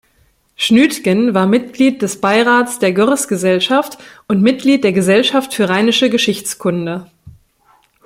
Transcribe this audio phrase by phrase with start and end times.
[0.55, 7.05] Schnütgen war Mitglied des Beirats der Görres-Gesellschaft und Mitglied der Gesellschaft für Rheinische Geschichtskunde.